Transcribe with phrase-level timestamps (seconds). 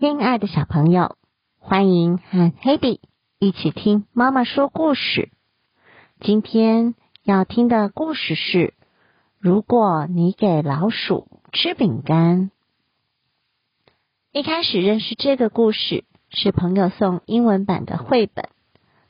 [0.00, 1.16] 亲爱的小朋友，
[1.58, 3.00] 欢迎和 Hedy
[3.38, 5.28] 一起听妈妈说故事。
[6.22, 8.72] 今天要听的故事是：
[9.38, 12.50] 如果你给老鼠吃饼干。
[14.32, 18.48] 一开始认识这个故事是朋友送英文版的绘本，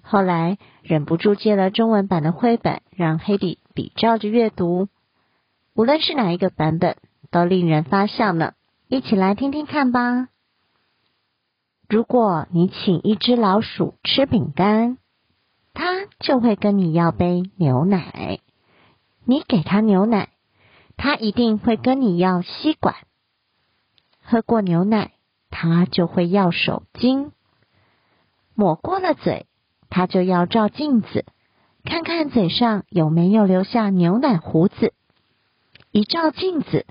[0.02, 4.88] 后来忍不住借了中文版的绘本，让 Hedy 比照着阅读。
[5.72, 6.96] 无论是哪一个版本，
[7.30, 8.54] 都令人发笑呢。
[8.88, 10.26] 一起来听听看吧。
[11.90, 14.96] 如果你请一只老鼠吃饼干，
[15.74, 18.38] 它就会跟你要杯牛奶。
[19.24, 20.28] 你给它牛奶，
[20.96, 22.94] 它一定会跟你要吸管。
[24.22, 25.10] 喝过牛奶，
[25.50, 27.32] 它就会要手巾。
[28.54, 29.46] 抹过了嘴，
[29.88, 31.24] 它就要照镜子，
[31.82, 34.94] 看看嘴上有没有留下牛奶胡子。
[35.90, 36.86] 一照镜子，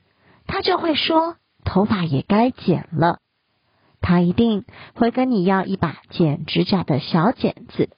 [0.45, 3.19] 它就会说：“头发也该剪了。”
[4.01, 7.89] 他一定会跟你要一把剪指甲的小剪子。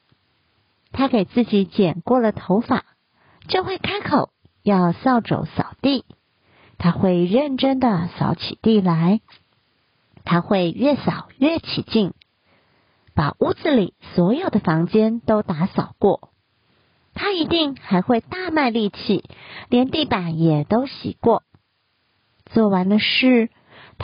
[0.91, 2.83] 他给自己剪过了头发，
[3.47, 4.31] 就会开口
[4.63, 6.05] 要扫帚扫地。
[6.77, 9.21] 他会认真的扫起地来。
[10.25, 12.13] 他会越扫越起劲，
[13.15, 16.30] 把屋子里所有的房间都打扫过。
[17.13, 19.23] 他一定还会大卖力气，
[19.69, 21.43] 连地板也都洗过。
[22.45, 23.49] 做完了事。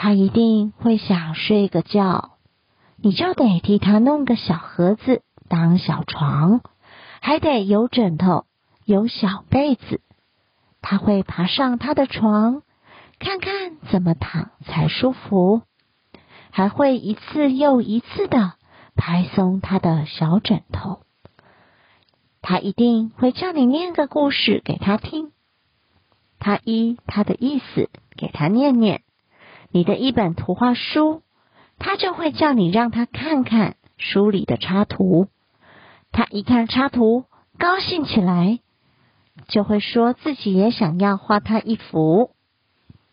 [0.00, 2.36] 他一定会想睡个觉，
[2.98, 6.60] 你就得替他弄个小盒子当小床，
[7.20, 8.44] 还得有枕头，
[8.84, 10.00] 有小被子。
[10.80, 12.62] 他会爬上他的床，
[13.18, 15.62] 看看怎么躺才舒服，
[16.52, 18.52] 还会一次又一次的
[18.94, 21.00] 拍松他的小枕头。
[22.40, 25.32] 他一定会叫你念个故事给他听，
[26.38, 29.02] 他依他的意思给他念念。
[29.70, 31.22] 你的一本图画书，
[31.78, 35.28] 他就会叫你让他看看书里的插图。
[36.10, 37.26] 他一看插图，
[37.58, 38.60] 高兴起来，
[39.46, 42.30] 就会说自己也想要画他一幅。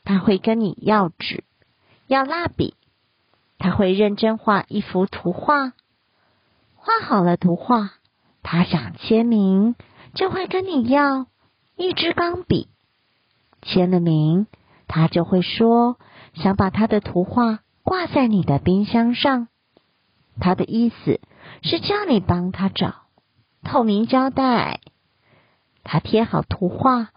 [0.05, 1.43] 他会跟你要纸，
[2.07, 2.75] 要蜡笔，
[3.57, 5.73] 他会认真画一幅图画。
[6.75, 7.91] 画好了图画，
[8.43, 9.75] 他想签名，
[10.13, 11.27] 就会跟你要
[11.75, 12.69] 一支钢笔。
[13.61, 14.47] 签了名，
[14.87, 15.97] 他就会说。
[16.35, 19.47] 想把他的图画挂在你的冰箱上，
[20.39, 21.19] 他的意思
[21.63, 23.03] 是叫你帮他找
[23.63, 24.79] 透明胶带。
[25.83, 27.09] 他贴好图画，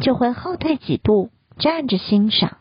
[0.00, 2.58] 就会后退几步站着欣赏。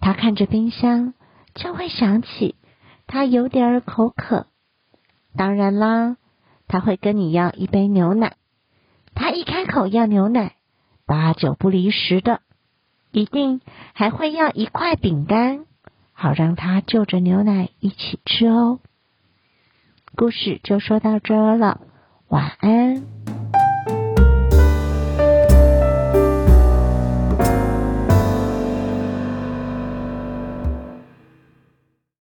[0.00, 1.14] 他看着冰箱，
[1.54, 2.56] 就会想起
[3.06, 4.46] 他有点口渴。
[5.36, 6.16] 当然啦，
[6.66, 8.36] 他会跟你要一杯牛奶。
[9.14, 10.56] 他一开口要牛奶，
[11.06, 12.40] 八九不离十的。
[13.12, 13.60] 一定
[13.92, 15.66] 还会要一块饼干，
[16.12, 18.80] 好让他就着牛奶一起吃哦。
[20.14, 21.80] 故事就说到这了，
[22.28, 23.02] 晚安。